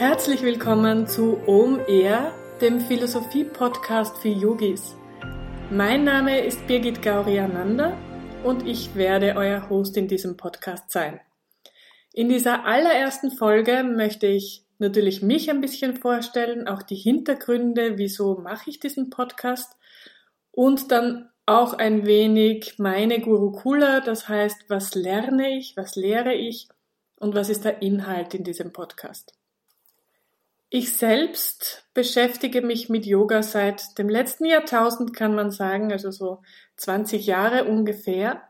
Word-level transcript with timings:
Herzlich 0.00 0.40
willkommen 0.40 1.06
zu 1.06 1.46
Om 1.46 1.78
Air, 1.86 2.32
dem 2.62 2.80
Philosophie-Podcast 2.80 4.16
für 4.16 4.30
Yogis. 4.30 4.96
Mein 5.70 6.04
Name 6.04 6.40
ist 6.40 6.66
Birgit 6.66 7.02
Gauriananda 7.02 7.98
und 8.42 8.66
ich 8.66 8.94
werde 8.94 9.34
euer 9.36 9.68
Host 9.68 9.98
in 9.98 10.08
diesem 10.08 10.38
Podcast 10.38 10.90
sein. 10.90 11.20
In 12.14 12.30
dieser 12.30 12.64
allerersten 12.64 13.30
Folge 13.30 13.82
möchte 13.84 14.26
ich 14.26 14.64
natürlich 14.78 15.20
mich 15.20 15.50
ein 15.50 15.60
bisschen 15.60 15.98
vorstellen, 15.98 16.66
auch 16.66 16.82
die 16.82 16.96
Hintergründe, 16.96 17.98
wieso 17.98 18.38
mache 18.38 18.70
ich 18.70 18.80
diesen 18.80 19.10
Podcast 19.10 19.76
und 20.50 20.90
dann 20.92 21.28
auch 21.44 21.74
ein 21.74 22.06
wenig 22.06 22.78
meine 22.78 23.20
Gurukula, 23.20 24.00
das 24.00 24.30
heißt, 24.30 24.64
was 24.70 24.94
lerne 24.94 25.58
ich, 25.58 25.76
was 25.76 25.94
lehre 25.94 26.32
ich 26.32 26.68
und 27.16 27.34
was 27.34 27.50
ist 27.50 27.66
der 27.66 27.82
Inhalt 27.82 28.32
in 28.32 28.44
diesem 28.44 28.72
Podcast. 28.72 29.34
Ich 30.72 30.96
selbst 30.96 31.84
beschäftige 31.94 32.62
mich 32.62 32.88
mit 32.88 33.04
Yoga 33.04 33.42
seit 33.42 33.98
dem 33.98 34.08
letzten 34.08 34.44
Jahrtausend, 34.44 35.12
kann 35.16 35.34
man 35.34 35.50
sagen, 35.50 35.90
also 35.90 36.12
so 36.12 36.42
20 36.76 37.26
Jahre 37.26 37.64
ungefähr. 37.64 38.42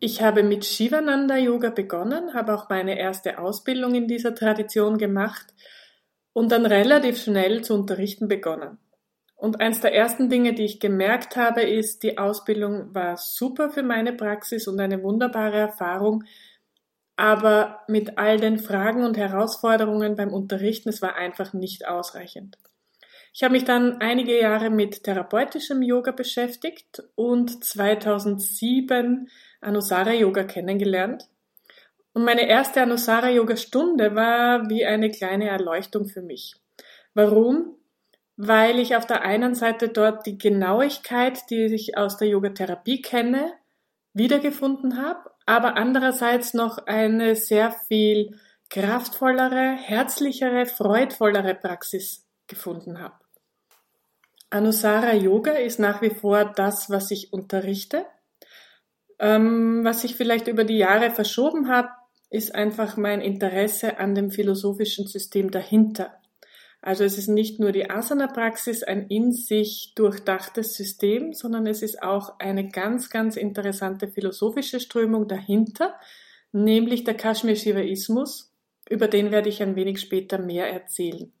Ich 0.00 0.22
habe 0.22 0.42
mit 0.42 0.64
Shivananda 0.64 1.36
Yoga 1.36 1.68
begonnen, 1.68 2.32
habe 2.32 2.54
auch 2.54 2.70
meine 2.70 2.98
erste 2.98 3.38
Ausbildung 3.38 3.94
in 3.94 4.08
dieser 4.08 4.34
Tradition 4.34 4.96
gemacht 4.96 5.46
und 6.32 6.52
dann 6.52 6.64
relativ 6.64 7.22
schnell 7.22 7.62
zu 7.62 7.74
unterrichten 7.74 8.28
begonnen. 8.28 8.78
Und 9.34 9.60
eins 9.60 9.82
der 9.82 9.94
ersten 9.94 10.30
Dinge, 10.30 10.54
die 10.54 10.64
ich 10.64 10.80
gemerkt 10.80 11.36
habe, 11.36 11.60
ist, 11.60 12.02
die 12.02 12.16
Ausbildung 12.16 12.94
war 12.94 13.18
super 13.18 13.68
für 13.68 13.82
meine 13.82 14.14
Praxis 14.14 14.68
und 14.68 14.80
eine 14.80 15.02
wunderbare 15.02 15.58
Erfahrung, 15.58 16.24
aber 17.16 17.80
mit 17.88 18.18
all 18.18 18.38
den 18.38 18.58
Fragen 18.58 19.02
und 19.02 19.16
Herausforderungen 19.16 20.16
beim 20.16 20.32
Unterrichten, 20.32 20.90
es 20.90 21.00
war 21.00 21.16
einfach 21.16 21.54
nicht 21.54 21.88
ausreichend. 21.88 22.58
Ich 23.32 23.42
habe 23.42 23.52
mich 23.52 23.64
dann 23.64 24.00
einige 24.00 24.38
Jahre 24.38 24.70
mit 24.70 25.04
therapeutischem 25.04 25.82
Yoga 25.82 26.12
beschäftigt 26.12 27.02
und 27.16 27.64
2007 27.64 29.28
Anusara 29.60 30.12
Yoga 30.12 30.44
kennengelernt. 30.44 31.28
Und 32.14 32.24
meine 32.24 32.48
erste 32.48 32.80
Anusara 32.80 33.28
Yoga 33.28 33.56
Stunde 33.56 34.14
war 34.14 34.70
wie 34.70 34.86
eine 34.86 35.10
kleine 35.10 35.48
Erleuchtung 35.48 36.06
für 36.06 36.22
mich. 36.22 36.54
Warum? 37.12 37.76
Weil 38.38 38.78
ich 38.78 38.96
auf 38.96 39.06
der 39.06 39.22
einen 39.22 39.54
Seite 39.54 39.88
dort 39.88 40.24
die 40.26 40.38
Genauigkeit, 40.38 41.50
die 41.50 41.66
ich 41.66 41.96
aus 41.96 42.16
der 42.16 42.28
Yogatherapie 42.28 43.02
kenne, 43.02 43.52
wiedergefunden 44.14 45.02
habe 45.02 45.30
aber 45.46 45.76
andererseits 45.76 46.54
noch 46.54 46.78
eine 46.86 47.36
sehr 47.36 47.70
viel 47.70 48.38
kraftvollere, 48.68 49.76
herzlichere, 49.76 50.66
freudvollere 50.66 51.54
Praxis 51.54 52.26
gefunden 52.48 53.00
habe. 53.00 53.14
Anusara 54.50 55.14
Yoga 55.14 55.52
ist 55.52 55.78
nach 55.78 56.02
wie 56.02 56.10
vor 56.10 56.44
das, 56.44 56.90
was 56.90 57.10
ich 57.10 57.32
unterrichte. 57.32 58.06
Ähm, 59.18 59.84
was 59.84 60.04
ich 60.04 60.16
vielleicht 60.16 60.48
über 60.48 60.64
die 60.64 60.76
Jahre 60.78 61.10
verschoben 61.10 61.68
habe, 61.68 61.88
ist 62.30 62.54
einfach 62.54 62.96
mein 62.96 63.20
Interesse 63.20 63.98
an 63.98 64.14
dem 64.14 64.30
philosophischen 64.30 65.06
System 65.06 65.50
dahinter. 65.50 66.20
Also 66.86 67.02
es 67.02 67.18
ist 67.18 67.26
nicht 67.26 67.58
nur 67.58 67.72
die 67.72 67.90
Asana-Praxis 67.90 68.84
ein 68.84 69.08
in 69.08 69.32
sich 69.32 69.94
durchdachtes 69.96 70.76
System, 70.76 71.32
sondern 71.32 71.66
es 71.66 71.82
ist 71.82 72.00
auch 72.00 72.38
eine 72.38 72.68
ganz, 72.68 73.10
ganz 73.10 73.36
interessante 73.36 74.06
philosophische 74.06 74.78
Strömung 74.78 75.26
dahinter, 75.26 75.98
nämlich 76.52 77.02
der 77.02 77.14
Kashmir-Shivaismus. 77.14 78.52
Über 78.88 79.08
den 79.08 79.32
werde 79.32 79.48
ich 79.48 79.64
ein 79.64 79.74
wenig 79.74 79.98
später 79.98 80.38
mehr 80.38 80.72
erzählen. 80.72 81.32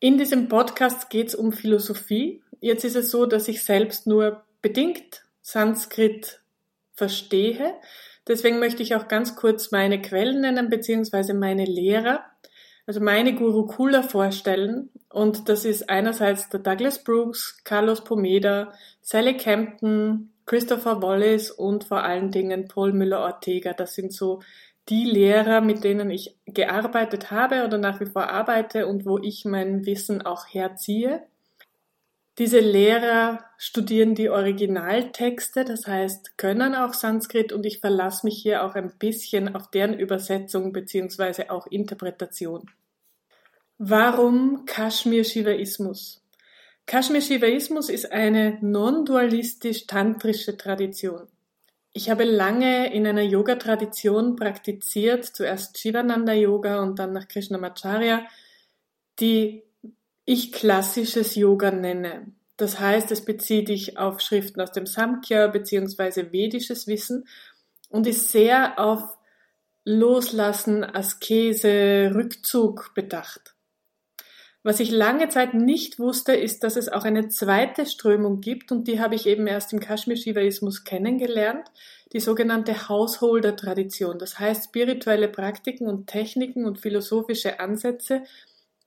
In 0.00 0.18
diesem 0.18 0.50
Podcast 0.50 1.08
geht 1.08 1.28
es 1.28 1.34
um 1.34 1.52
Philosophie. 1.52 2.42
Jetzt 2.60 2.84
ist 2.84 2.96
es 2.96 3.10
so, 3.10 3.24
dass 3.24 3.48
ich 3.48 3.64
selbst 3.64 4.06
nur 4.06 4.44
bedingt 4.60 5.24
Sanskrit 5.40 6.42
verstehe. 6.92 7.72
Deswegen 8.28 8.58
möchte 8.58 8.82
ich 8.82 8.96
auch 8.96 9.08
ganz 9.08 9.34
kurz 9.34 9.70
meine 9.70 10.02
Quellen 10.02 10.42
nennen, 10.42 10.68
beziehungsweise 10.68 11.32
meine 11.32 11.64
Lehrer 11.64 12.22
also 12.86 13.00
meine 13.00 13.34
Gurukula 13.34 14.02
vorstellen. 14.02 14.90
Und 15.08 15.48
das 15.48 15.64
ist 15.64 15.88
einerseits 15.88 16.48
der 16.48 16.60
Douglas 16.60 17.02
Brooks, 17.02 17.62
Carlos 17.64 18.02
Pomeda, 18.02 18.72
Sally 19.00 19.36
Campton, 19.36 20.32
Christopher 20.46 21.02
Wallace 21.02 21.50
und 21.50 21.84
vor 21.84 22.02
allen 22.02 22.30
Dingen 22.30 22.66
Paul 22.66 22.92
Müller-Ortega. 22.92 23.72
Das 23.72 23.94
sind 23.94 24.12
so 24.12 24.40
die 24.88 25.04
Lehrer, 25.04 25.60
mit 25.60 25.84
denen 25.84 26.10
ich 26.10 26.36
gearbeitet 26.46 27.30
habe 27.30 27.64
oder 27.64 27.78
nach 27.78 28.00
wie 28.00 28.06
vor 28.06 28.30
arbeite 28.30 28.86
und 28.86 29.06
wo 29.06 29.18
ich 29.18 29.44
mein 29.44 29.86
Wissen 29.86 30.22
auch 30.22 30.46
herziehe. 30.48 31.22
Diese 32.38 32.60
Lehrer 32.60 33.44
studieren 33.58 34.14
die 34.14 34.30
Originaltexte, 34.30 35.66
das 35.66 35.86
heißt, 35.86 36.38
können 36.38 36.74
auch 36.74 36.94
Sanskrit 36.94 37.52
und 37.52 37.66
ich 37.66 37.80
verlasse 37.80 38.24
mich 38.24 38.40
hier 38.40 38.64
auch 38.64 38.74
ein 38.74 38.96
bisschen 38.98 39.54
auf 39.54 39.70
deren 39.70 39.92
Übersetzung 39.98 40.72
beziehungsweise 40.72 41.50
auch 41.50 41.66
Interpretation. 41.66 42.70
Warum 43.76 44.64
Kashmir-Shivaismus? 44.64 46.22
Kashmir-Shivaismus 46.86 47.90
ist 47.90 48.10
eine 48.10 48.56
non-dualistisch-tantrische 48.62 50.56
Tradition. 50.56 51.28
Ich 51.92 52.08
habe 52.08 52.24
lange 52.24 52.94
in 52.94 53.06
einer 53.06 53.22
Yoga-Tradition 53.22 54.36
praktiziert, 54.36 55.26
zuerst 55.26 55.78
Shivananda-Yoga 55.78 56.80
und 56.82 56.98
dann 56.98 57.12
nach 57.12 57.28
Krishnamacharya, 57.28 58.24
die 59.20 59.64
ich 60.24 60.52
klassisches 60.52 61.34
Yoga 61.34 61.70
nenne. 61.70 62.32
Das 62.56 62.78
heißt, 62.78 63.10
es 63.10 63.24
bezieht 63.24 63.68
sich 63.68 63.98
auf 63.98 64.20
Schriften 64.20 64.60
aus 64.60 64.72
dem 64.72 64.86
Samkhya 64.86 65.48
bzw. 65.48 66.32
vedisches 66.32 66.86
Wissen 66.86 67.26
und 67.88 68.06
ist 68.06 68.30
sehr 68.30 68.78
auf 68.78 69.02
Loslassen, 69.84 70.84
Askese, 70.84 72.12
Rückzug 72.14 72.92
bedacht. 72.94 73.54
Was 74.64 74.78
ich 74.78 74.92
lange 74.92 75.28
Zeit 75.28 75.54
nicht 75.54 75.98
wusste, 75.98 76.34
ist, 76.34 76.62
dass 76.62 76.76
es 76.76 76.88
auch 76.88 77.02
eine 77.02 77.28
zweite 77.28 77.84
Strömung 77.84 78.40
gibt 78.40 78.70
und 78.70 78.86
die 78.86 79.00
habe 79.00 79.16
ich 79.16 79.26
eben 79.26 79.48
erst 79.48 79.72
im 79.72 79.80
Kashmir-Shivaismus 79.80 80.84
kennengelernt, 80.84 81.66
die 82.12 82.20
sogenannte 82.20 82.88
Householder-Tradition. 82.88 84.20
Das 84.20 84.38
heißt 84.38 84.66
spirituelle 84.66 85.26
Praktiken 85.26 85.88
und 85.88 86.06
Techniken 86.06 86.64
und 86.64 86.78
philosophische 86.78 87.58
Ansätze, 87.58 88.22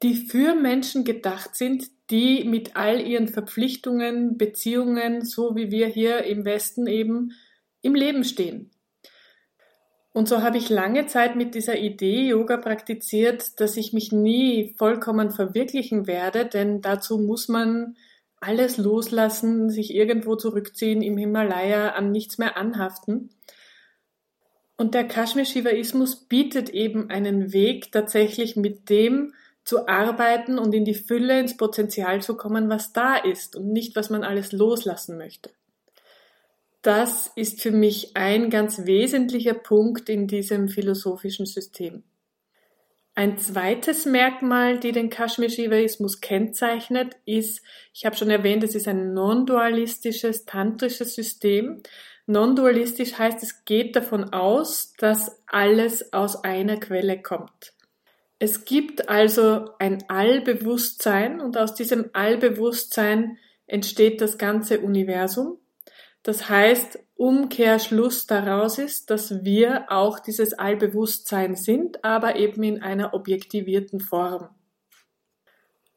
die 0.03 0.15
für 0.15 0.55
Menschen 0.55 1.03
gedacht 1.03 1.55
sind, 1.55 1.85
die 2.09 2.43
mit 2.43 2.75
all 2.75 3.01
ihren 3.01 3.27
Verpflichtungen, 3.27 4.37
Beziehungen, 4.37 5.25
so 5.25 5.55
wie 5.55 5.71
wir 5.71 5.87
hier 5.87 6.23
im 6.23 6.45
Westen 6.45 6.87
eben 6.87 7.31
im 7.81 7.95
Leben 7.95 8.23
stehen. 8.23 8.71
Und 10.13 10.29
so 10.29 10.41
habe 10.41 10.57
ich 10.57 10.69
lange 10.69 11.07
Zeit 11.07 11.35
mit 11.35 11.55
dieser 11.55 11.77
Idee 11.77 12.29
Yoga 12.29 12.57
praktiziert, 12.57 13.59
dass 13.59 13.75
ich 13.75 13.91
mich 13.91 14.13
nie 14.13 14.73
vollkommen 14.77 15.29
verwirklichen 15.31 16.07
werde, 16.07 16.45
denn 16.45 16.81
dazu 16.81 17.17
muss 17.17 17.49
man 17.49 17.97
alles 18.39 18.77
loslassen, 18.77 19.69
sich 19.69 19.93
irgendwo 19.93 20.35
zurückziehen, 20.35 21.01
im 21.01 21.17
Himalaya 21.17 21.89
an 21.89 22.11
nichts 22.11 22.37
mehr 22.37 22.55
anhaften. 22.55 23.29
Und 24.77 24.93
der 24.93 25.05
Kashmir-Shivaismus 25.05 26.27
bietet 26.27 26.69
eben 26.69 27.09
einen 27.09 27.51
Weg, 27.51 27.91
tatsächlich 27.91 28.55
mit 28.55 28.89
dem 28.89 29.33
zu 29.65 29.87
arbeiten 29.87 30.57
und 30.59 30.73
in 30.73 30.85
die 30.85 30.93
Fülle, 30.93 31.39
ins 31.39 31.57
Potenzial 31.57 32.21
zu 32.21 32.37
kommen, 32.37 32.69
was 32.69 32.93
da 32.93 33.15
ist 33.15 33.55
und 33.55 33.73
nicht, 33.73 33.95
was 33.95 34.09
man 34.09 34.23
alles 34.23 34.51
loslassen 34.51 35.17
möchte. 35.17 35.49
Das 36.83 37.31
ist 37.35 37.61
für 37.61 37.71
mich 37.71 38.15
ein 38.15 38.51
ganz 38.51 38.85
wesentlicher 38.85 39.55
Punkt 39.55 40.07
in 40.07 40.27
diesem 40.27 40.69
philosophischen 40.69 41.47
System. 41.47 42.03
Ein 43.15 43.39
zweites 43.39 44.05
Merkmal, 44.05 44.77
die 44.77 44.91
den 44.91 45.09
Kashmir-Shivaismus 45.09 46.21
kennzeichnet, 46.21 47.15
ist, 47.25 47.63
ich 47.93 48.05
habe 48.05 48.15
schon 48.15 48.29
erwähnt, 48.29 48.63
es 48.63 48.75
ist 48.75 48.87
ein 48.87 49.13
non-dualistisches, 49.13 50.45
tantrisches 50.45 51.15
System. 51.15 51.81
Non-dualistisch 52.27 53.17
heißt, 53.17 53.41
es 53.41 53.63
geht 53.65 53.95
davon 53.95 54.33
aus, 54.33 54.93
dass 54.97 55.41
alles 55.47 56.13
aus 56.13 56.43
einer 56.43 56.77
Quelle 56.77 57.19
kommt. 57.21 57.74
Es 58.39 58.65
gibt 58.65 59.07
also 59.07 59.69
ein 59.79 60.03
Allbewusstsein 60.09 61.39
und 61.39 61.57
aus 61.57 61.73
diesem 61.73 62.09
Allbewusstsein 62.13 63.37
entsteht 63.65 64.19
das 64.21 64.37
ganze 64.37 64.81
Universum. 64.81 65.57
Das 66.21 66.49
heißt, 66.49 66.99
Umkehrschluss 67.15 68.27
daraus 68.27 68.77
ist, 68.77 69.09
dass 69.09 69.45
wir 69.45 69.85
auch 69.89 70.19
dieses 70.19 70.53
Allbewusstsein 70.53 71.55
sind, 71.55 72.03
aber 72.03 72.35
eben 72.35 72.61
in 72.63 72.81
einer 72.81 73.13
objektivierten 73.13 74.01
Form. 74.01 74.49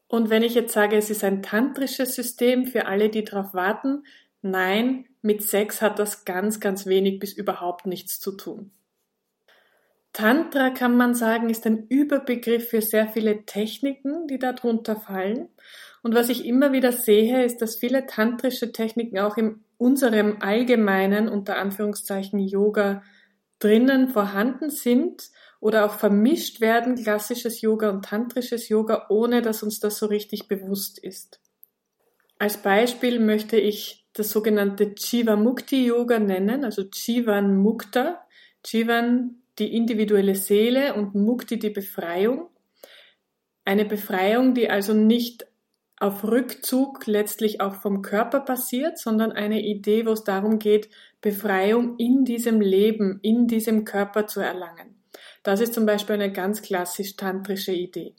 Und 0.07 0.29
wenn 0.29 0.41
ich 0.41 0.55
jetzt 0.55 0.73
sage, 0.73 0.95
es 0.95 1.09
ist 1.09 1.23
ein 1.23 1.43
tantrisches 1.43 2.15
System 2.15 2.65
für 2.65 2.85
alle, 2.85 3.09
die 3.09 3.23
darauf 3.23 3.53
warten, 3.53 4.05
nein, 4.41 5.05
mit 5.21 5.43
Sex 5.43 5.81
hat 5.81 5.99
das 5.99 6.25
ganz, 6.25 6.59
ganz 6.59 6.85
wenig 6.85 7.19
bis 7.19 7.33
überhaupt 7.33 7.85
nichts 7.85 8.19
zu 8.19 8.31
tun. 8.31 8.71
Tantra 10.13 10.71
kann 10.71 10.97
man 10.97 11.13
sagen, 11.13 11.49
ist 11.49 11.65
ein 11.65 11.85
Überbegriff 11.87 12.69
für 12.69 12.81
sehr 12.81 13.07
viele 13.07 13.45
Techniken, 13.45 14.27
die 14.27 14.39
darunter 14.39 14.95
fallen. 14.95 15.49
Und 16.01 16.15
was 16.15 16.29
ich 16.29 16.45
immer 16.45 16.71
wieder 16.71 16.91
sehe, 16.91 17.43
ist, 17.45 17.61
dass 17.61 17.75
viele 17.75 18.05
tantrische 18.05 18.71
Techniken 18.71 19.19
auch 19.19 19.37
in 19.37 19.63
unserem 19.77 20.41
allgemeinen, 20.41 21.29
unter 21.29 21.57
Anführungszeichen, 21.57 22.39
Yoga 22.39 23.03
drinnen 23.59 24.09
vorhanden 24.09 24.69
sind 24.69 25.29
oder 25.59 25.85
auch 25.85 25.93
vermischt 25.93 26.61
werden, 26.61 26.95
klassisches 26.95 27.61
Yoga 27.61 27.89
und 27.89 28.05
tantrisches 28.05 28.69
Yoga, 28.69 29.07
ohne 29.09 29.41
dass 29.41 29.61
uns 29.61 29.79
das 29.79 29.97
so 29.97 30.05
richtig 30.05 30.47
bewusst 30.47 30.97
ist. 30.97 31.41
Als 32.39 32.57
Beispiel 32.61 33.19
möchte 33.19 33.57
ich 33.57 34.07
das 34.13 34.31
sogenannte 34.31 34.93
Jiva 34.97 35.35
Yoga 35.71 36.19
nennen, 36.19 36.63
also 36.63 36.83
Jivan 36.91 37.57
Mukta. 37.57 38.25
Jivan 38.65 39.41
die 39.59 39.75
individuelle 39.75 40.35
Seele 40.35 40.93
und 40.93 41.15
Mukti 41.15 41.59
die 41.59 41.69
Befreiung. 41.69 42.49
Eine 43.65 43.85
Befreiung, 43.85 44.53
die 44.53 44.69
also 44.69 44.93
nicht 44.93 45.45
auf 45.99 46.23
Rückzug 46.23 47.05
letztlich 47.07 47.59
auch 47.59 47.75
vom 47.75 48.01
Körper 48.01 48.39
passiert, 48.39 48.97
sondern 48.97 49.33
eine 49.33 49.61
Idee, 49.61 50.05
wo 50.05 50.11
es 50.11 50.23
darum 50.23 50.57
geht, 50.57 50.89
Befreiung 51.21 51.97
in 51.97 52.23
diesem 52.23 52.61
Leben, 52.61 53.19
in 53.21 53.47
diesem 53.47 53.83
Körper 53.83 54.25
zu 54.25 54.39
erlangen. 54.39 55.03
Das 55.43 55.59
ist 55.59 55.73
zum 55.73 55.85
Beispiel 55.85 56.15
eine 56.15 56.31
ganz 56.31 56.61
klassisch 56.61 57.17
tantrische 57.17 57.73
Idee. 57.73 58.15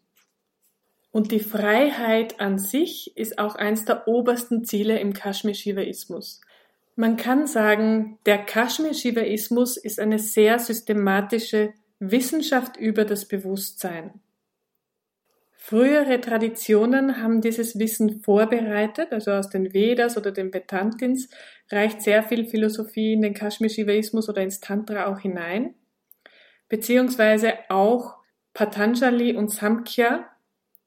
Und 1.11 1.33
die 1.33 1.41
Freiheit 1.41 2.39
an 2.39 2.59
sich 2.59 3.17
ist 3.17 3.39
auch 3.39 3.57
eins 3.57 3.85
der 3.85 4.07
obersten 4.07 4.65
Ziele 4.65 5.01
im 5.01 5.13
Kashmir-Shivaismus. 5.13 6.41
Man 7.01 7.17
kann 7.17 7.47
sagen, 7.47 8.19
der 8.27 8.37
Kashmir-Shivaismus 8.45 9.79
ist 9.79 9.99
eine 9.99 10.19
sehr 10.19 10.59
systematische 10.59 11.73
Wissenschaft 11.99 12.77
über 12.77 13.07
das 13.07 13.27
Bewusstsein. 13.27 14.21
Frühere 15.57 16.21
Traditionen 16.21 17.23
haben 17.23 17.41
dieses 17.41 17.79
Wissen 17.79 18.21
vorbereitet, 18.21 19.13
also 19.13 19.31
aus 19.31 19.49
den 19.49 19.73
Vedas 19.73 20.19
oder 20.19 20.31
den 20.31 20.53
Vedantins 20.53 21.31
reicht 21.71 22.03
sehr 22.03 22.23
viel 22.23 22.45
Philosophie 22.45 23.15
in 23.15 23.23
den 23.23 23.33
Kashmir-Shivaismus 23.33 24.29
oder 24.29 24.43
ins 24.43 24.61
Tantra 24.61 25.07
auch 25.07 25.21
hinein, 25.21 25.73
beziehungsweise 26.69 27.55
auch 27.71 28.19
Patanjali 28.53 29.35
und 29.35 29.51
Samkhya 29.51 30.29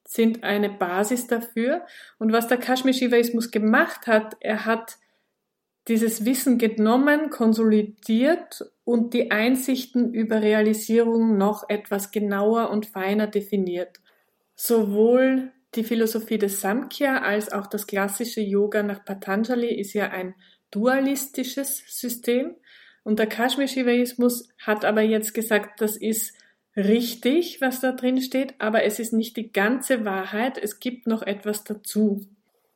sind 0.06 0.44
eine 0.44 0.70
Basis 0.70 1.26
dafür. 1.26 1.88
Und 2.20 2.32
was 2.32 2.48
der 2.48 2.58
Kashmir-Shivaismus 2.58 3.50
gemacht 3.50 4.06
hat, 4.06 4.38
er 4.40 4.68
hat 4.68 4.98
dieses 5.88 6.26
Wissen 6.26 6.58
genommen, 6.58 7.30
konsolidiert 7.30 8.64
und 8.86 9.14
die 9.14 9.32
Einsichten 9.32 10.14
über 10.14 10.42
Realisierung 10.42 11.38
noch 11.38 11.70
etwas 11.70 12.12
genauer 12.12 12.70
und 12.70 12.86
feiner 12.86 13.28
definiert. 13.28 14.00
Sowohl 14.56 15.52
die 15.76 15.84
Philosophie 15.84 16.38
des 16.38 16.62
Samkhya 16.62 17.20
als 17.20 17.52
auch 17.52 17.68
das 17.68 17.88
klassische 17.88 18.42
Yoga 18.42 18.84
nach 18.84 19.04
Patanjali 19.04 19.74
ist 19.74 19.94
ja 19.94 20.10
ein 20.10 20.36
dualistisches 20.72 21.84
System. 21.88 22.56
Und 23.04 23.20
der 23.20 23.28
Kashmir-Shivaismus 23.28 24.50
hat 24.60 24.86
aber 24.86 25.02
jetzt 25.02 25.34
gesagt, 25.34 25.82
das 25.82 25.98
ist 25.98 26.38
richtig, 26.76 27.60
was 27.62 27.82
da 27.82 27.92
drin 27.92 28.22
steht, 28.22 28.56
aber 28.60 28.84
es 28.84 29.00
ist 29.00 29.14
nicht 29.14 29.36
die 29.38 29.52
ganze 29.52 30.06
Wahrheit, 30.06 30.58
es 30.58 30.80
gibt 30.80 31.06
noch 31.06 31.22
etwas 31.22 31.64
dazu. 31.64 32.26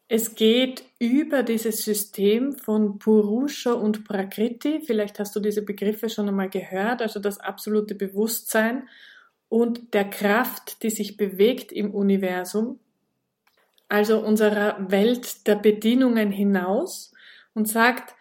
Es 0.09 0.35
geht 0.35 0.85
über 0.99 1.43
dieses 1.43 1.83
System 1.83 2.53
von 2.53 2.97
Purusha 2.97 3.73
und 3.73 4.05
Prakriti, 4.05 4.79
vielleicht 4.85 5.19
hast 5.19 5.35
du 5.35 5.41
diese 5.41 5.63
Begriffe 5.63 6.09
schon 6.09 6.29
einmal 6.29 6.49
gehört, 6.49 7.01
also 7.01 7.19
das 7.19 7.39
absolute 7.39 7.93
Bewusstsein 7.93 8.87
und 9.49 9.93
der 9.93 10.09
Kraft, 10.09 10.81
die 10.83 10.89
sich 10.91 11.17
bewegt 11.17 11.73
im 11.73 11.93
Universum, 11.93 12.79
also 13.89 14.19
unserer 14.19 14.91
Welt 14.91 15.45
der 15.45 15.55
Bedienungen 15.55 16.31
hinaus 16.31 17.13
und 17.53 17.67
sagt, 17.67 18.15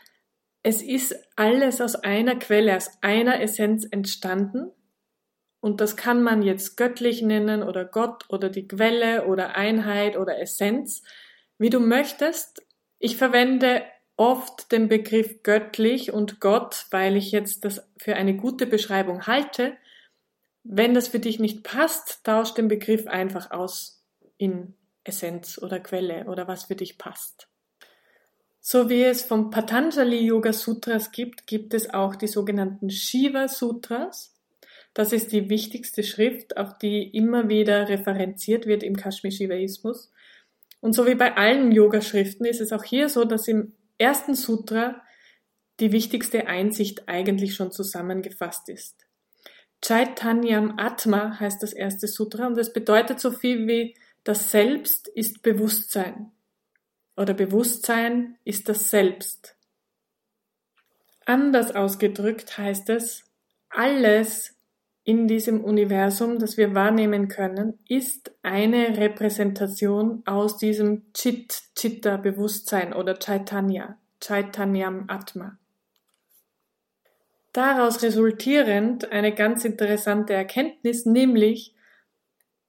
es 0.64 0.82
ist 0.82 1.14
alles 1.36 1.80
aus 1.80 1.94
einer 1.94 2.34
Quelle, 2.36 2.76
aus 2.76 2.90
einer 3.00 3.40
Essenz 3.40 3.86
entstanden. 3.88 4.72
Und 5.60 5.80
das 5.80 5.96
kann 5.96 6.24
man 6.24 6.42
jetzt 6.42 6.76
göttlich 6.76 7.22
nennen 7.22 7.62
oder 7.62 7.84
Gott 7.84 8.24
oder 8.28 8.48
die 8.48 8.66
Quelle 8.66 9.26
oder 9.26 9.54
Einheit 9.54 10.16
oder 10.16 10.40
Essenz, 10.40 11.02
wie 11.58 11.70
du 11.70 11.80
möchtest. 11.80 12.62
Ich 12.98 13.16
verwende 13.16 13.82
oft 14.16 14.72
den 14.72 14.88
Begriff 14.88 15.42
göttlich 15.42 16.12
und 16.12 16.40
Gott, 16.40 16.86
weil 16.90 17.16
ich 17.16 17.32
jetzt 17.32 17.64
das 17.64 17.86
für 17.98 18.16
eine 18.16 18.36
gute 18.36 18.66
Beschreibung 18.66 19.26
halte. 19.26 19.76
Wenn 20.64 20.94
das 20.94 21.08
für 21.08 21.20
dich 21.20 21.38
nicht 21.38 21.62
passt, 21.62 22.24
tausch 22.24 22.54
den 22.54 22.68
Begriff 22.68 23.06
einfach 23.06 23.50
aus 23.50 24.04
in 24.38 24.74
Essenz 25.04 25.58
oder 25.62 25.80
Quelle 25.80 26.24
oder 26.24 26.48
was 26.48 26.64
für 26.64 26.76
dich 26.76 26.98
passt. 26.98 27.48
So 28.60 28.90
wie 28.90 29.04
es 29.04 29.22
vom 29.22 29.50
Patanjali 29.50 30.26
Yoga 30.26 30.52
Sutras 30.52 31.12
gibt, 31.12 31.46
gibt 31.46 31.72
es 31.72 31.94
auch 31.94 32.16
die 32.16 32.26
sogenannten 32.26 32.90
Shiva 32.90 33.46
Sutras. 33.46 34.34
Das 34.92 35.12
ist 35.12 35.30
die 35.30 35.48
wichtigste 35.48 36.02
Schrift, 36.02 36.56
auf 36.56 36.76
die 36.78 37.02
immer 37.02 37.48
wieder 37.48 37.88
referenziert 37.88 38.66
wird 38.66 38.82
im 38.82 38.96
Kashmir-Shivaismus. 38.96 40.10
Und 40.86 40.92
so 40.92 41.04
wie 41.04 41.16
bei 41.16 41.36
allen 41.36 41.72
Yoga-Schriften 41.72 42.44
ist 42.44 42.60
es 42.60 42.72
auch 42.72 42.84
hier 42.84 43.08
so, 43.08 43.24
dass 43.24 43.48
im 43.48 43.72
ersten 43.98 44.36
Sutra 44.36 45.02
die 45.80 45.90
wichtigste 45.90 46.46
Einsicht 46.46 47.08
eigentlich 47.08 47.56
schon 47.56 47.72
zusammengefasst 47.72 48.68
ist. 48.68 49.04
Chaitanyam 49.84 50.78
Atma 50.78 51.40
heißt 51.40 51.60
das 51.60 51.72
erste 51.72 52.06
Sutra 52.06 52.46
und 52.46 52.56
es 52.56 52.72
bedeutet 52.72 53.18
so 53.18 53.32
viel 53.32 53.66
wie 53.66 53.96
das 54.22 54.52
Selbst 54.52 55.08
ist 55.08 55.42
Bewusstsein 55.42 56.30
oder 57.16 57.34
Bewusstsein 57.34 58.38
ist 58.44 58.68
das 58.68 58.88
Selbst. 58.88 59.56
Anders 61.24 61.74
ausgedrückt 61.74 62.58
heißt 62.58 62.90
es, 62.90 63.24
alles 63.70 64.55
in 65.06 65.28
diesem 65.28 65.62
Universum, 65.62 66.40
das 66.40 66.56
wir 66.56 66.74
wahrnehmen 66.74 67.28
können, 67.28 67.78
ist 67.88 68.32
eine 68.42 68.98
Repräsentation 68.98 70.22
aus 70.26 70.58
diesem 70.58 71.12
Chit, 71.14 71.62
Chitta 71.76 72.16
Bewusstsein 72.16 72.92
oder 72.92 73.16
Chaitanya, 73.16 73.98
Chaitanyam 74.20 75.04
Atma. 75.06 75.58
Daraus 77.52 78.02
resultierend 78.02 79.12
eine 79.12 79.32
ganz 79.32 79.64
interessante 79.64 80.32
Erkenntnis, 80.34 81.06
nämlich 81.06 81.72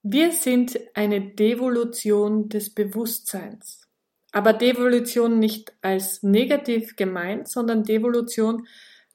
wir 0.04 0.30
sind 0.30 0.78
eine 0.94 1.20
Devolution 1.20 2.48
des 2.48 2.72
Bewusstseins. 2.72 3.88
Aber 4.30 4.52
Devolution 4.52 5.40
nicht 5.40 5.72
als 5.82 6.22
negativ 6.22 6.94
gemeint, 6.94 7.48
sondern 7.48 7.82
Devolution 7.82 8.68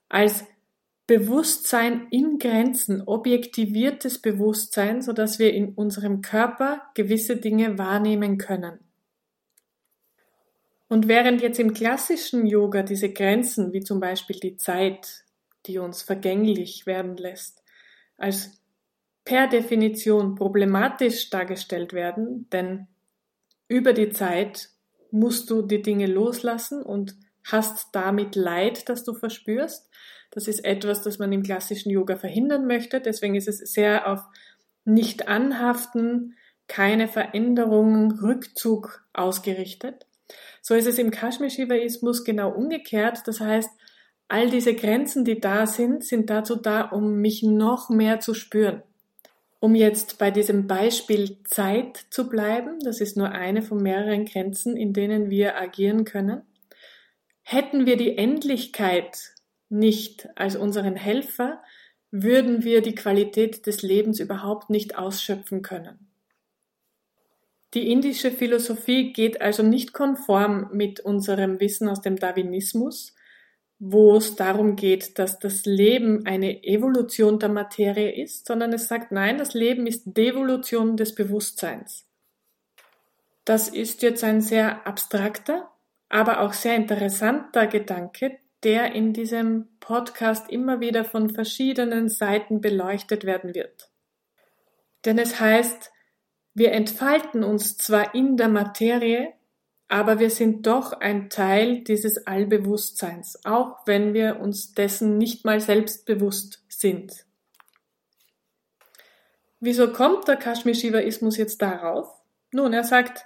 als 0.09 0.43
Bewusstsein 1.05 2.07
in 2.12 2.39
Grenzen, 2.39 3.01
objektiviertes 3.01 4.19
Bewusstsein, 4.19 5.01
so 5.01 5.12
dass 5.12 5.38
wir 5.38 5.53
in 5.53 5.74
unserem 5.74 6.22
Körper 6.22 6.81
gewisse 6.95 7.38
Dinge 7.38 7.77
wahrnehmen 7.77 8.38
können. 8.38 8.79
Und 10.88 11.07
während 11.07 11.41
jetzt 11.41 11.60
im 11.60 11.74
klassischen 11.74 12.45
Yoga 12.45 12.83
diese 12.83 13.12
Grenzen, 13.12 13.74
wie 13.74 13.81
zum 13.81 14.00
Beispiel 14.00 14.39
die 14.39 14.57
Zeit, 14.57 15.25
die 15.65 15.79
uns 15.79 16.03
vergänglich 16.03 16.86
werden 16.86 17.17
lässt, 17.17 17.63
als 18.17 18.62
per 19.25 19.48
Definition 19.48 20.36
problematisch 20.36 21.29
dargestellt 21.29 21.93
werden, 21.93 22.50
denn 22.51 22.88
über 23.67 23.93
die 23.93 24.10
Zeit 24.10 24.69
musst 25.12 25.50
du 25.50 25.62
die 25.62 25.81
Dinge 25.81 26.07
loslassen 26.07 26.83
und 26.83 27.15
hast 27.43 27.89
damit 27.93 28.36
Leid, 28.36 28.88
das 28.89 29.03
du 29.03 29.13
verspürst. 29.13 29.89
Das 30.33 30.47
ist 30.47 30.65
etwas, 30.65 31.01
das 31.01 31.19
man 31.19 31.31
im 31.31 31.43
klassischen 31.43 31.89
Yoga 31.89 32.15
verhindern 32.15 32.65
möchte. 32.67 32.99
Deswegen 32.99 33.35
ist 33.35 33.47
es 33.47 33.59
sehr 33.59 34.07
auf 34.11 34.21
nicht 34.85 35.27
anhaften, 35.27 36.35
keine 36.67 37.07
Veränderungen, 37.07 38.11
Rückzug 38.11 39.05
ausgerichtet. 39.13 40.07
So 40.61 40.73
ist 40.75 40.87
es 40.87 40.97
im 40.97 41.11
Kashmir-Shivaismus 41.11 42.23
genau 42.23 42.51
umgekehrt. 42.51 43.21
Das 43.25 43.39
heißt, 43.39 43.69
All 44.33 44.49
diese 44.49 44.73
Grenzen, 44.73 45.25
die 45.25 45.39
da 45.39 45.67
sind, 45.67 46.03
sind 46.03 46.31
dazu 46.31 46.55
da, 46.55 46.81
um 46.81 47.17
mich 47.17 47.43
noch 47.43 47.89
mehr 47.89 48.19
zu 48.19 48.33
spüren. 48.33 48.81
Um 49.59 49.75
jetzt 49.75 50.17
bei 50.17 50.31
diesem 50.31 50.65
Beispiel 50.65 51.37
Zeit 51.43 52.05
zu 52.09 52.27
bleiben, 52.29 52.79
das 52.83 52.99
ist 52.99 53.15
nur 53.15 53.29
eine 53.29 53.61
von 53.61 53.77
mehreren 53.77 54.25
Grenzen, 54.25 54.75
in 54.75 54.91
denen 54.91 55.29
wir 55.29 55.55
agieren 55.57 56.03
können. 56.03 56.41
Hätten 57.43 57.85
wir 57.85 57.95
die 57.95 58.17
Endlichkeit 58.17 59.32
nicht 59.73 60.29
als 60.35 60.55
unseren 60.55 60.95
Helfer, 60.95 61.61
würden 62.11 62.63
wir 62.63 62.81
die 62.81 62.95
Qualität 62.95 63.65
des 63.65 63.81
Lebens 63.81 64.19
überhaupt 64.19 64.69
nicht 64.69 64.97
ausschöpfen 64.97 65.63
können. 65.63 66.11
Die 67.73 67.91
indische 67.91 68.29
Philosophie 68.29 69.13
geht 69.13 69.41
also 69.41 69.63
nicht 69.63 69.93
konform 69.93 70.69
mit 70.71 70.99
unserem 70.99 71.59
Wissen 71.59 71.89
aus 71.89 72.01
dem 72.01 72.17
Darwinismus, 72.17 73.15
wo 73.79 74.15
es 74.15 74.35
darum 74.35 74.75
geht, 74.75 75.17
dass 75.17 75.39
das 75.39 75.65
Leben 75.65 76.25
eine 76.27 76.63
Evolution 76.63 77.39
der 77.39 77.49
Materie 77.49 78.11
ist, 78.11 78.45
sondern 78.45 78.71
es 78.73 78.87
sagt, 78.87 79.11
nein, 79.11 79.39
das 79.39 79.55
Leben 79.55 79.87
ist 79.87 80.03
Devolution 80.05 80.95
des 80.95 81.15
Bewusstseins. 81.15 82.05
Das 83.43 83.67
ist 83.67 84.03
jetzt 84.03 84.23
ein 84.23 84.39
sehr 84.39 84.85
abstrakter, 84.85 85.69
aber 86.09 86.41
auch 86.41 86.53
sehr 86.53 86.75
interessanter 86.75 87.65
Gedanke, 87.65 88.37
der 88.63 88.93
in 88.93 89.13
diesem 89.13 89.67
Podcast 89.79 90.50
immer 90.50 90.79
wieder 90.79 91.03
von 91.03 91.29
verschiedenen 91.29 92.10
Seiten 92.10 92.62
beleuchtet 92.62 93.25
werden 93.25 93.53
wird. 93.53 93.89
Denn 95.05 95.17
es 95.17 95.39
heißt, 95.39 95.91
wir 96.53 96.72
entfalten 96.72 97.43
uns 97.43 97.77
zwar 97.77 98.15
in 98.15 98.38
der 98.38 98.48
Materie, 98.48 99.34
aber 99.88 100.20
wir 100.20 100.29
sind 100.29 100.65
doch 100.65 100.93
ein 100.93 101.29
Teil 101.29 101.84
dieses 101.84 102.25
Allbewusstseins, 102.25 103.43
auch 103.43 103.86
wenn 103.86 104.13
wir 104.13 104.39
uns 104.39 104.74
dessen 104.74 105.17
nicht 105.17 105.46
mal 105.46 105.60
selbst 105.60 106.05
bewusst 106.05 106.63
sind. 106.67 107.25
Wieso 109.60 109.91
kommt 109.91 110.27
der 110.27 110.36
Kashmir-Shivaismus 110.36 111.38
jetzt 111.38 111.62
darauf? 111.62 112.10
Nun, 112.51 112.74
er 112.74 112.84
sagt, 112.84 113.25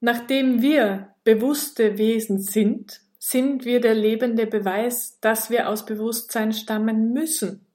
nachdem 0.00 0.60
wir 0.60 1.14
bewusste 1.24 1.98
Wesen 1.98 2.40
sind, 2.40 3.00
sind 3.18 3.64
wir 3.64 3.80
der 3.80 3.94
lebende 3.94 4.46
Beweis, 4.46 5.18
dass 5.20 5.50
wir 5.50 5.68
aus 5.68 5.84
Bewusstsein 5.84 6.52
stammen 6.52 7.12
müssen. 7.12 7.66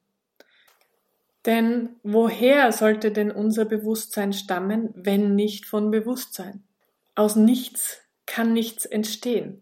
Denn 1.46 1.98
woher 2.04 2.72
sollte 2.72 3.12
denn 3.12 3.30
unser 3.30 3.66
Bewusstsein 3.66 4.32
stammen, 4.32 4.90
wenn 4.96 5.36
nicht 5.36 5.66
von 5.66 5.92
Bewusstsein? 5.92 6.64
Aus 7.16 7.36
nichts 7.36 8.02
kann 8.26 8.54
nichts 8.54 8.86
entstehen. 8.86 9.62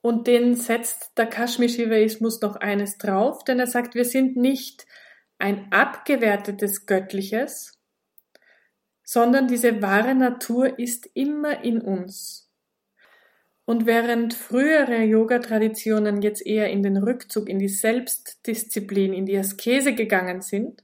Und 0.00 0.26
den 0.26 0.56
setzt 0.56 1.16
der 1.16 1.26
Kashmir-Shivaismus 1.26 2.40
noch 2.40 2.56
eines 2.56 2.98
drauf, 2.98 3.44
denn 3.44 3.60
er 3.60 3.68
sagt, 3.68 3.94
wir 3.94 4.04
sind 4.04 4.36
nicht 4.36 4.84
ein 5.38 5.70
abgewertetes 5.70 6.86
Göttliches, 6.86 7.78
sondern 9.04 9.46
diese 9.46 9.80
wahre 9.80 10.16
Natur 10.16 10.78
ist 10.78 11.08
immer 11.14 11.62
in 11.62 11.80
uns. 11.80 12.41
Und 13.64 13.86
während 13.86 14.34
frühere 14.34 15.04
Yoga-Traditionen 15.04 16.20
jetzt 16.20 16.44
eher 16.44 16.70
in 16.70 16.82
den 16.82 16.96
Rückzug, 16.96 17.48
in 17.48 17.58
die 17.58 17.68
Selbstdisziplin, 17.68 19.12
in 19.12 19.26
die 19.26 19.38
Askese 19.38 19.94
gegangen 19.94 20.40
sind, 20.40 20.82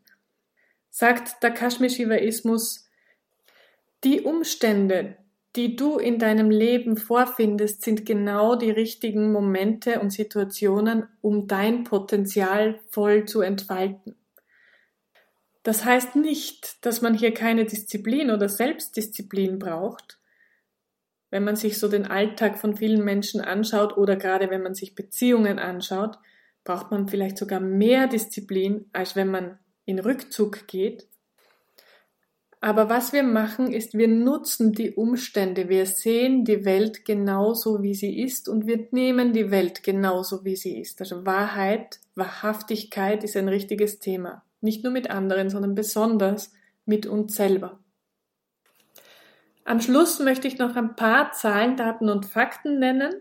sagt 0.90 1.42
der 1.42 1.50
Kashmir-Shivaismus, 1.50 2.88
die 4.04 4.20
Umstände, 4.20 5.16
die 5.56 5.74
du 5.74 5.98
in 5.98 6.20
deinem 6.20 6.50
Leben 6.50 6.96
vorfindest, 6.96 7.82
sind 7.82 8.06
genau 8.06 8.54
die 8.54 8.70
richtigen 8.70 9.32
Momente 9.32 10.00
und 10.00 10.10
Situationen, 10.10 11.08
um 11.20 11.48
dein 11.48 11.82
Potenzial 11.82 12.78
voll 12.90 13.24
zu 13.24 13.40
entfalten. 13.40 14.14
Das 15.64 15.84
heißt 15.84 16.14
nicht, 16.16 16.84
dass 16.86 17.02
man 17.02 17.14
hier 17.14 17.34
keine 17.34 17.64
Disziplin 17.64 18.30
oder 18.30 18.48
Selbstdisziplin 18.48 19.58
braucht. 19.58 20.18
Wenn 21.30 21.44
man 21.44 21.56
sich 21.56 21.78
so 21.78 21.88
den 21.88 22.06
Alltag 22.06 22.58
von 22.58 22.76
vielen 22.76 23.04
Menschen 23.04 23.40
anschaut 23.40 23.96
oder 23.96 24.16
gerade 24.16 24.50
wenn 24.50 24.62
man 24.62 24.74
sich 24.74 24.94
Beziehungen 24.94 25.58
anschaut, 25.58 26.18
braucht 26.64 26.90
man 26.90 27.08
vielleicht 27.08 27.38
sogar 27.38 27.60
mehr 27.60 28.06
Disziplin, 28.06 28.86
als 28.92 29.16
wenn 29.16 29.30
man 29.30 29.58
in 29.84 29.98
Rückzug 29.98 30.66
geht. 30.66 31.06
Aber 32.60 32.88
was 32.88 33.12
wir 33.12 33.22
machen, 33.22 33.72
ist, 33.72 33.94
wir 33.94 34.08
nutzen 34.08 34.72
die 34.72 34.90
Umstände. 34.90 35.68
Wir 35.68 35.86
sehen 35.86 36.44
die 36.44 36.64
Welt 36.64 37.04
genauso, 37.04 37.82
wie 37.82 37.94
sie 37.94 38.20
ist 38.20 38.48
und 38.48 38.66
wir 38.66 38.88
nehmen 38.90 39.32
die 39.32 39.50
Welt 39.50 39.84
genauso, 39.84 40.44
wie 40.44 40.56
sie 40.56 40.80
ist. 40.80 41.00
Also 41.00 41.24
Wahrheit, 41.24 42.00
Wahrhaftigkeit 42.16 43.22
ist 43.22 43.36
ein 43.36 43.48
richtiges 43.48 44.00
Thema. 44.00 44.42
Nicht 44.60 44.82
nur 44.82 44.92
mit 44.92 45.08
anderen, 45.08 45.50
sondern 45.50 45.76
besonders 45.76 46.52
mit 46.84 47.06
uns 47.06 47.36
selber. 47.36 47.78
Am 49.68 49.82
Schluss 49.82 50.18
möchte 50.18 50.48
ich 50.48 50.56
noch 50.56 50.76
ein 50.76 50.96
paar 50.96 51.32
Zahlen, 51.32 51.76
Daten 51.76 52.08
und 52.08 52.24
Fakten 52.24 52.78
nennen, 52.78 53.12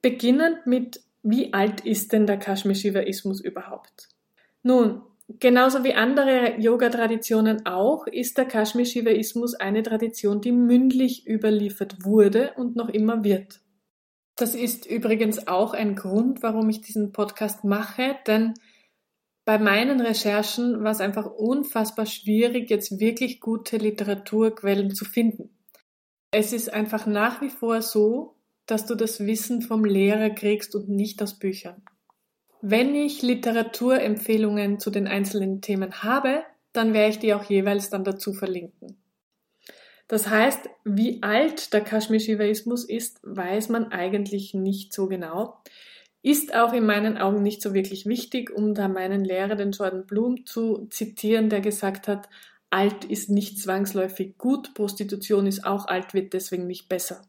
beginnend 0.00 0.64
mit, 0.64 1.00
wie 1.24 1.52
alt 1.52 1.80
ist 1.80 2.12
denn 2.12 2.28
der 2.28 2.38
Kashmir-Shivaismus 2.38 3.40
überhaupt? 3.40 4.08
Nun, 4.62 5.02
Genauso 5.38 5.84
wie 5.84 5.94
andere 5.94 6.58
Yoga-Traditionen 6.58 7.64
auch, 7.64 8.08
ist 8.08 8.36
der 8.36 8.46
Kashmir-Shivaismus 8.46 9.54
eine 9.54 9.84
Tradition, 9.84 10.40
die 10.40 10.50
mündlich 10.50 11.24
überliefert 11.24 12.04
wurde 12.04 12.52
und 12.56 12.74
noch 12.74 12.88
immer 12.88 13.22
wird. 13.22 13.60
Das 14.34 14.56
ist 14.56 14.86
übrigens 14.86 15.46
auch 15.46 15.72
ein 15.72 15.94
Grund, 15.94 16.42
warum 16.42 16.68
ich 16.68 16.80
diesen 16.80 17.12
Podcast 17.12 17.62
mache, 17.62 18.16
denn 18.26 18.54
bei 19.44 19.58
meinen 19.60 20.00
Recherchen 20.00 20.82
war 20.82 20.90
es 20.90 21.00
einfach 21.00 21.26
unfassbar 21.26 22.06
schwierig, 22.06 22.68
jetzt 22.68 22.98
wirklich 22.98 23.40
gute 23.40 23.76
Literaturquellen 23.76 24.96
zu 24.96 25.04
finden. 25.04 25.50
Es 26.32 26.52
ist 26.52 26.72
einfach 26.72 27.06
nach 27.06 27.40
wie 27.40 27.50
vor 27.50 27.82
so, 27.82 28.36
dass 28.66 28.86
du 28.86 28.94
das 28.94 29.26
Wissen 29.26 29.62
vom 29.62 29.84
Lehrer 29.84 30.30
kriegst 30.30 30.76
und 30.76 30.88
nicht 30.88 31.20
aus 31.22 31.38
Büchern. 31.38 31.82
Wenn 32.62 32.94
ich 32.94 33.22
Literaturempfehlungen 33.22 34.78
zu 34.78 34.90
den 34.90 35.08
einzelnen 35.08 35.60
Themen 35.60 36.02
habe, 36.02 36.44
dann 36.72 36.92
werde 36.92 37.10
ich 37.10 37.18
die 37.18 37.34
auch 37.34 37.44
jeweils 37.44 37.90
dann 37.90 38.04
dazu 38.04 38.32
verlinken. 38.32 38.96
Das 40.06 40.28
heißt, 40.28 40.68
wie 40.84 41.22
alt 41.22 41.72
der 41.72 41.80
Kashmir-Shivaismus 41.80 42.84
ist, 42.84 43.20
weiß 43.22 43.68
man 43.70 43.90
eigentlich 43.90 44.54
nicht 44.54 44.92
so 44.92 45.08
genau. 45.08 45.58
Ist 46.22 46.54
auch 46.54 46.72
in 46.72 46.84
meinen 46.84 47.16
Augen 47.16 47.42
nicht 47.42 47.62
so 47.62 47.74
wirklich 47.74 48.06
wichtig, 48.06 48.50
um 48.50 48.74
da 48.74 48.88
meinen 48.88 49.24
Lehrer, 49.24 49.56
den 49.56 49.72
Jordan 49.72 50.06
Bloom, 50.06 50.44
zu 50.46 50.86
zitieren, 50.90 51.48
der 51.48 51.60
gesagt 51.60 52.08
hat, 52.08 52.28
alt 52.70 53.04
ist 53.04 53.28
nicht 53.28 53.58
zwangsläufig 53.60 54.38
gut, 54.38 54.74
Prostitution 54.74 55.46
ist 55.46 55.64
auch 55.64 55.86
alt, 55.86 56.14
wird 56.14 56.32
deswegen 56.32 56.66
nicht 56.66 56.88
besser. 56.88 57.22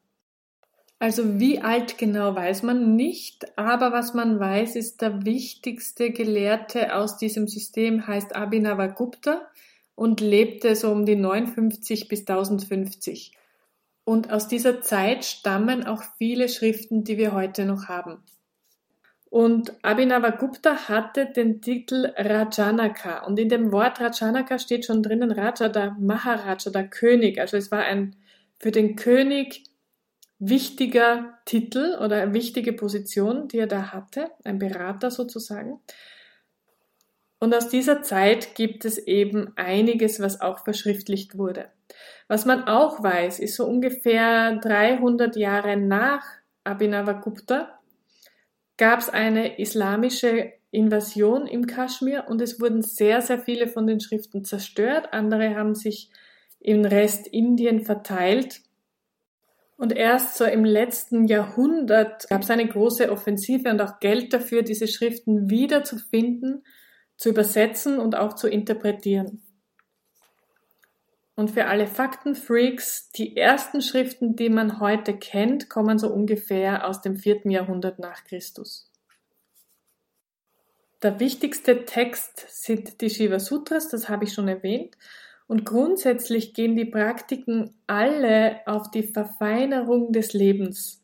Also 1.00 1.40
wie 1.40 1.60
alt 1.60 1.98
genau 1.98 2.36
weiß 2.36 2.62
man 2.62 2.96
nicht, 2.96 3.58
aber 3.58 3.92
was 3.92 4.14
man 4.14 4.40
weiß, 4.40 4.76
ist 4.76 5.02
der 5.02 5.26
wichtigste 5.26 6.12
Gelehrte 6.12 6.96
aus 6.96 7.18
diesem 7.18 7.48
System 7.48 8.06
heißt 8.06 8.36
Abhinavagupta 8.36 9.42
und 9.96 10.22
lebte 10.22 10.76
so 10.76 10.92
um 10.92 11.08
die 11.08 11.16
59 11.16 12.08
bis 12.08 12.20
1050. 12.20 13.36
Und 14.04 14.32
aus 14.32 14.48
dieser 14.48 14.82
Zeit 14.82 15.26
stammen 15.26 15.88
auch 15.88 16.04
viele 16.20 16.50
Schriften, 16.50 17.04
die 17.04 17.18
wir 17.18 17.34
heute 17.34 17.66
noch 17.66 17.88
haben. 17.88 18.24
Und 19.32 19.74
Abhinavagupta 19.82 20.90
hatte 20.90 21.26
den 21.26 21.62
Titel 21.62 22.12
Rajanaka. 22.18 23.26
Und 23.26 23.40
in 23.40 23.48
dem 23.48 23.72
Wort 23.72 24.02
Rajanaka 24.02 24.60
steht 24.60 24.86
schon 24.86 25.02
drinnen 25.02 25.32
Raja, 25.32 25.70
der 25.70 25.96
Maharaja, 25.98 26.70
der 26.70 26.90
König. 26.90 27.40
Also 27.40 27.56
es 27.56 27.72
war 27.72 27.80
ein 27.80 28.18
für 28.60 28.72
den 28.72 28.98
König 28.98 29.64
wichtiger 30.38 31.40
Titel 31.46 31.98
oder 32.04 32.18
eine 32.22 32.34
wichtige 32.34 32.74
Position, 32.74 33.48
die 33.48 33.60
er 33.60 33.68
da 33.68 33.94
hatte, 33.94 34.32
ein 34.44 34.60
Berater 34.60 35.12
sozusagen. 35.12 35.80
Und 37.40 37.56
aus 37.56 37.70
dieser 37.70 38.02
Zeit 38.02 38.54
gibt 38.56 38.84
es 38.84 38.98
eben 38.98 39.54
einiges, 39.56 40.20
was 40.20 40.42
auch 40.42 40.60
verschriftlicht 40.60 41.38
wurde. 41.38 41.70
Was 42.28 42.46
man 42.46 42.66
auch 42.66 43.02
weiß, 43.02 43.40
ist 43.40 43.56
so 43.56 43.66
ungefähr 43.66 44.58
300 44.58 45.38
Jahre 45.38 45.78
nach 45.78 46.26
Abhinavagupta 46.66 47.81
gab 48.82 49.00
es 49.00 49.10
eine 49.10 49.60
islamische 49.60 50.54
Invasion 50.72 51.46
im 51.46 51.68
Kaschmir 51.68 52.26
und 52.28 52.42
es 52.42 52.60
wurden 52.60 52.82
sehr, 52.82 53.22
sehr 53.22 53.38
viele 53.38 53.68
von 53.68 53.86
den 53.86 54.00
Schriften 54.00 54.44
zerstört. 54.44 55.14
Andere 55.14 55.56
haben 55.56 55.76
sich 55.76 56.10
im 56.60 56.84
Rest 56.84 57.28
Indien 57.28 57.82
verteilt 57.82 58.62
und 59.78 59.96
erst 59.96 60.36
so 60.36 60.46
im 60.46 60.66
letzten 60.66 61.26
Jahrhundert 61.28 62.28
gab 62.28 62.42
es 62.42 62.50
eine 62.50 62.68
große 62.68 63.12
Offensive 63.12 63.70
und 63.70 63.80
auch 63.82 64.00
Geld 64.00 64.34
dafür, 64.34 64.64
diese 64.64 64.88
Schriften 64.88 65.52
wiederzufinden, 65.52 66.64
zu 67.18 67.30
übersetzen 67.30 68.00
und 68.00 68.16
auch 68.16 68.34
zu 68.34 68.48
interpretieren. 68.48 69.44
Und 71.42 71.50
für 71.50 71.66
alle 71.66 71.88
Faktenfreaks, 71.88 73.10
die 73.14 73.36
ersten 73.36 73.82
Schriften, 73.82 74.36
die 74.36 74.50
man 74.50 74.80
heute 74.80 75.18
kennt, 75.18 75.72
kommen 75.72 75.98
so 75.98 76.08
ungefähr 76.14 76.88
aus 76.88 77.02
dem 77.02 77.16
vierten 77.16 77.50
Jahrhundert 77.50 77.98
nach 77.98 78.26
Christus. 78.26 78.92
Der 81.02 81.20
wichtigste 81.20 81.86
Text 81.86 82.46
sind 82.48 83.02
die 83.02 83.10
Shiva 83.10 83.40
Sutras, 83.40 83.90
das 83.90 84.08
habe 84.08 84.26
ich 84.26 84.34
schon 84.34 84.48
erwähnt. 84.50 84.96
Und 85.48 85.66
grundsätzlich 85.66 86.54
gehen 86.54 86.76
die 86.76 86.86
Praktiken 86.86 87.74
alle 87.88 88.60
auf 88.68 88.92
die 88.92 89.02
Verfeinerung 89.02 90.14
des 90.14 90.34
Lebens. 90.34 91.04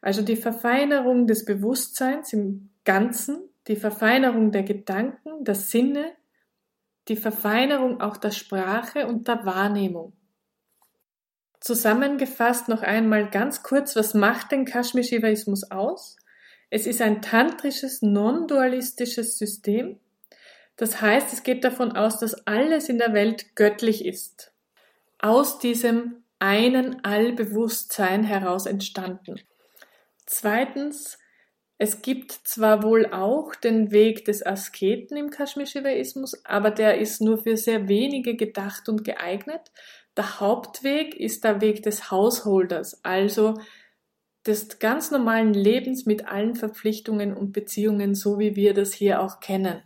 Also 0.00 0.22
die 0.22 0.36
Verfeinerung 0.36 1.26
des 1.26 1.44
Bewusstseins 1.44 2.32
im 2.32 2.70
Ganzen, 2.84 3.40
die 3.66 3.74
Verfeinerung 3.74 4.52
der 4.52 4.62
Gedanken, 4.62 5.42
der 5.42 5.56
Sinne, 5.56 6.12
die 7.08 7.16
Verfeinerung 7.16 8.00
auch 8.00 8.16
der 8.16 8.30
Sprache 8.30 9.06
und 9.06 9.28
der 9.28 9.44
Wahrnehmung. 9.44 10.12
Zusammengefasst 11.60 12.68
noch 12.68 12.82
einmal 12.82 13.30
ganz 13.30 13.62
kurz, 13.62 13.96
was 13.96 14.14
macht 14.14 14.52
den 14.52 14.64
Kashmir-Shivaismus 14.64 15.70
aus? 15.70 16.16
Es 16.70 16.86
ist 16.86 17.00
ein 17.00 17.22
tantrisches, 17.22 18.02
non-dualistisches 18.02 19.38
System. 19.38 19.98
Das 20.76 21.00
heißt, 21.00 21.32
es 21.32 21.42
geht 21.42 21.64
davon 21.64 21.92
aus, 21.92 22.18
dass 22.18 22.46
alles 22.46 22.88
in 22.88 22.98
der 22.98 23.14
Welt 23.14 23.54
göttlich 23.54 24.04
ist. 24.04 24.52
Aus 25.18 25.58
diesem 25.58 26.24
einen 26.38 27.04
Allbewusstsein 27.04 28.24
heraus 28.24 28.66
entstanden. 28.66 29.40
Zweitens, 30.26 31.18
es 31.76 32.02
gibt 32.02 32.30
zwar 32.32 32.82
wohl 32.84 33.06
auch 33.06 33.54
den 33.54 33.90
Weg 33.90 34.24
des 34.24 34.46
Asketen 34.46 35.16
im 35.16 35.30
Kashmir-Shivaismus, 35.30 36.44
aber 36.44 36.70
der 36.70 36.98
ist 36.98 37.20
nur 37.20 37.38
für 37.38 37.56
sehr 37.56 37.88
wenige 37.88 38.36
gedacht 38.36 38.88
und 38.88 39.02
geeignet. 39.02 39.72
Der 40.16 40.38
Hauptweg 40.38 41.16
ist 41.16 41.42
der 41.42 41.60
Weg 41.60 41.82
des 41.82 42.12
Hausholders, 42.12 43.04
also 43.04 43.54
des 44.46 44.78
ganz 44.78 45.10
normalen 45.10 45.52
Lebens 45.52 46.06
mit 46.06 46.28
allen 46.28 46.54
Verpflichtungen 46.54 47.34
und 47.34 47.52
Beziehungen, 47.52 48.14
so 48.14 48.38
wie 48.38 48.54
wir 48.54 48.72
das 48.74 48.92
hier 48.92 49.20
auch 49.20 49.40
kennen. 49.40 49.82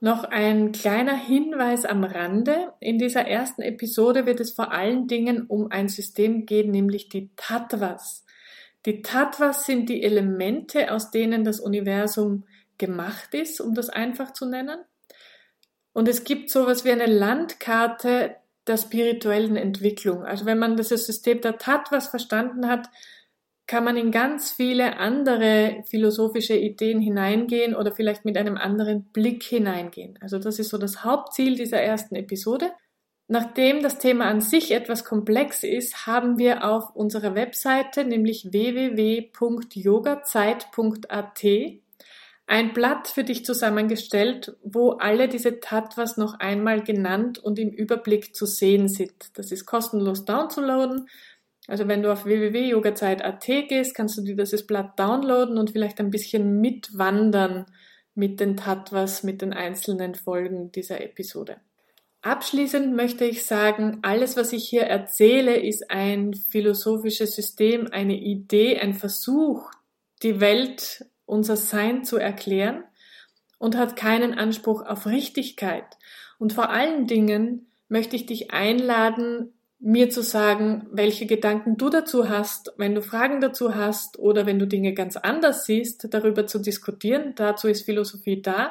Noch 0.00 0.24
ein 0.24 0.72
kleiner 0.72 1.16
Hinweis 1.16 1.84
am 1.84 2.02
Rande. 2.02 2.72
In 2.80 2.98
dieser 2.98 3.24
ersten 3.24 3.62
Episode 3.62 4.26
wird 4.26 4.40
es 4.40 4.50
vor 4.50 4.72
allen 4.72 5.06
Dingen 5.06 5.46
um 5.46 5.70
ein 5.70 5.88
System 5.88 6.44
gehen, 6.44 6.72
nämlich 6.72 7.08
die 7.08 7.30
Tattvas. 7.36 8.24
Die 8.86 9.02
Tattvas 9.02 9.66
sind 9.66 9.88
die 9.88 10.02
Elemente, 10.02 10.92
aus 10.92 11.10
denen 11.10 11.44
das 11.44 11.60
Universum 11.60 12.44
gemacht 12.78 13.34
ist, 13.34 13.60
um 13.60 13.74
das 13.74 13.88
einfach 13.88 14.32
zu 14.32 14.46
nennen. 14.46 14.80
Und 15.92 16.08
es 16.08 16.24
gibt 16.24 16.50
sowas 16.50 16.84
wie 16.84 16.90
eine 16.90 17.06
Landkarte 17.06 18.36
der 18.66 18.76
spirituellen 18.76 19.56
Entwicklung. 19.56 20.24
Also 20.24 20.46
wenn 20.46 20.58
man 20.58 20.76
das 20.76 20.88
System 20.88 21.40
der 21.40 21.58
Tattvas 21.58 22.08
verstanden 22.08 22.68
hat, 22.68 22.88
kann 23.66 23.84
man 23.84 23.96
in 23.96 24.10
ganz 24.10 24.50
viele 24.50 24.98
andere 24.98 25.84
philosophische 25.88 26.56
Ideen 26.56 27.00
hineingehen 27.00 27.74
oder 27.74 27.92
vielleicht 27.92 28.24
mit 28.24 28.36
einem 28.36 28.56
anderen 28.56 29.04
Blick 29.12 29.42
hineingehen. 29.42 30.18
Also 30.20 30.38
das 30.38 30.58
ist 30.58 30.70
so 30.70 30.78
das 30.78 31.04
Hauptziel 31.04 31.56
dieser 31.56 31.80
ersten 31.80 32.16
Episode. 32.16 32.72
Nachdem 33.28 33.82
das 33.82 33.98
Thema 33.98 34.26
an 34.26 34.40
sich 34.40 34.72
etwas 34.72 35.04
komplex 35.04 35.62
ist, 35.62 36.06
haben 36.06 36.38
wir 36.38 36.64
auf 36.64 36.94
unserer 36.94 37.34
Webseite, 37.34 38.04
nämlich 38.04 38.52
www.yogazeit.at, 38.52 41.44
ein 42.46 42.72
Blatt 42.74 43.08
für 43.08 43.24
dich 43.24 43.46
zusammengestellt, 43.46 44.56
wo 44.62 44.90
alle 44.90 45.28
diese 45.28 45.60
Tattvas 45.60 46.16
noch 46.16 46.40
einmal 46.40 46.82
genannt 46.82 47.38
und 47.38 47.58
im 47.58 47.70
Überblick 47.70 48.34
zu 48.34 48.46
sehen 48.46 48.88
sind. 48.88 49.38
Das 49.38 49.52
ist 49.52 49.64
kostenlos 49.64 50.24
downzuladen 50.24 51.06
also 51.68 51.86
wenn 51.86 52.02
du 52.02 52.12
auf 52.12 52.24
www.yogazeit.at 52.24 53.46
gehst, 53.46 53.94
kannst 53.94 54.18
du 54.18 54.22
dir 54.22 54.36
dieses 54.36 54.66
Blatt 54.66 54.98
downloaden 54.98 55.58
und 55.58 55.70
vielleicht 55.70 56.00
ein 56.00 56.10
bisschen 56.10 56.60
mitwandern 56.60 57.66
mit 58.14 58.40
den 58.40 58.56
Tattvas, 58.56 59.22
mit 59.22 59.42
den 59.42 59.52
einzelnen 59.52 60.14
Folgen 60.14 60.72
dieser 60.72 61.00
Episode. 61.00 61.58
Abschließend 62.22 62.94
möchte 62.94 63.24
ich 63.24 63.44
sagen, 63.44 63.98
alles, 64.02 64.36
was 64.36 64.52
ich 64.52 64.68
hier 64.68 64.82
erzähle, 64.82 65.56
ist 65.56 65.90
ein 65.90 66.34
philosophisches 66.34 67.34
System, 67.34 67.88
eine 67.90 68.16
Idee, 68.16 68.78
ein 68.78 68.94
Versuch, 68.94 69.70
die 70.22 70.38
Welt, 70.40 71.04
unser 71.26 71.56
Sein 71.56 72.04
zu 72.04 72.18
erklären 72.18 72.84
und 73.58 73.76
hat 73.76 73.96
keinen 73.96 74.34
Anspruch 74.34 74.86
auf 74.86 75.06
Richtigkeit. 75.06 75.84
Und 76.38 76.52
vor 76.52 76.70
allen 76.70 77.08
Dingen 77.08 77.66
möchte 77.88 78.14
ich 78.14 78.26
dich 78.26 78.52
einladen, 78.52 79.52
mir 79.80 80.08
zu 80.08 80.22
sagen, 80.22 80.86
welche 80.92 81.26
Gedanken 81.26 81.76
du 81.76 81.90
dazu 81.90 82.28
hast, 82.28 82.72
wenn 82.76 82.94
du 82.94 83.02
Fragen 83.02 83.40
dazu 83.40 83.74
hast 83.74 84.16
oder 84.20 84.46
wenn 84.46 84.60
du 84.60 84.68
Dinge 84.68 84.94
ganz 84.94 85.16
anders 85.16 85.66
siehst, 85.66 86.06
darüber 86.14 86.46
zu 86.46 86.60
diskutieren. 86.60 87.34
Dazu 87.34 87.66
ist 87.66 87.82
Philosophie 87.82 88.40
da. 88.40 88.70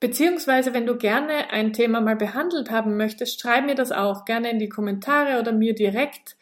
Beziehungsweise, 0.00 0.74
wenn 0.74 0.86
du 0.86 0.96
gerne 0.96 1.50
ein 1.50 1.72
Thema 1.72 2.00
mal 2.00 2.16
behandelt 2.16 2.70
haben 2.70 2.96
möchtest, 2.96 3.40
schreib 3.40 3.66
mir 3.66 3.74
das 3.74 3.90
auch 3.90 4.24
gerne 4.24 4.50
in 4.50 4.58
die 4.58 4.68
Kommentare 4.68 5.40
oder 5.40 5.52
mir 5.52 5.74
direkt. 5.74 6.36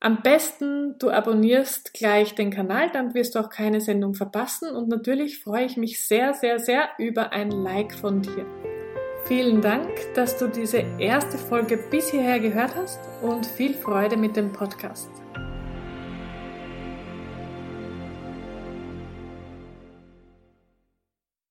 Am 0.00 0.22
besten, 0.22 0.98
du 0.98 1.08
abonnierst 1.10 1.94
gleich 1.94 2.34
den 2.34 2.50
Kanal, 2.50 2.90
dann 2.90 3.14
wirst 3.14 3.34
du 3.34 3.38
auch 3.38 3.48
keine 3.48 3.80
Sendung 3.80 4.14
verpassen 4.14 4.74
und 4.74 4.88
natürlich 4.88 5.38
freue 5.38 5.64
ich 5.64 5.76
mich 5.76 6.06
sehr, 6.06 6.34
sehr, 6.34 6.58
sehr 6.58 6.88
über 6.98 7.32
ein 7.32 7.50
Like 7.50 7.94
von 7.94 8.20
dir. 8.20 8.44
Vielen 9.24 9.62
Dank, 9.62 9.88
dass 10.14 10.36
du 10.36 10.48
diese 10.48 10.84
erste 10.98 11.38
Folge 11.38 11.78
bis 11.90 12.10
hierher 12.10 12.40
gehört 12.40 12.76
hast 12.76 13.00
und 13.22 13.46
viel 13.46 13.72
Freude 13.72 14.18
mit 14.18 14.36
dem 14.36 14.52
Podcast. 14.52 15.08